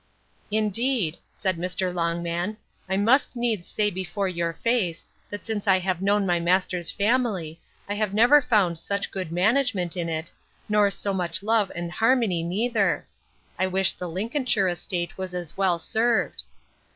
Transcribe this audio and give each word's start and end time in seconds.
Indeed, 0.49 1.19
said 1.29 1.57
Mr. 1.59 1.93
Longman, 1.93 2.57
I 2.89 2.97
must 2.97 3.35
needs 3.35 3.67
say 3.67 3.91
before 3.91 4.27
your 4.27 4.51
face, 4.53 5.05
that 5.29 5.45
since 5.45 5.67
I 5.67 5.77
have 5.77 6.01
known 6.01 6.25
my 6.25 6.39
master's 6.39 6.89
family, 6.89 7.61
I 7.87 7.93
have 7.93 8.11
never 8.11 8.41
found 8.41 8.79
such 8.79 9.11
good 9.11 9.31
management 9.31 9.95
in 9.95 10.09
it, 10.09 10.31
nor 10.67 10.89
so 10.89 11.13
much 11.13 11.43
love 11.43 11.71
and 11.75 11.91
harmony 11.91 12.41
neither. 12.41 13.05
I 13.59 13.67
wish 13.67 13.93
the 13.93 14.09
Lincolnshire 14.09 14.69
estate 14.69 15.19
was 15.19 15.35
as 15.35 15.55
well 15.55 15.77
served! 15.77 16.41